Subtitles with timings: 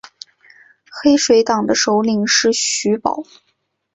[0.89, 3.21] 黑水党的首领是徐保。